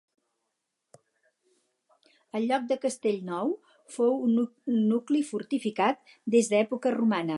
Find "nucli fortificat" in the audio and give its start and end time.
4.93-6.03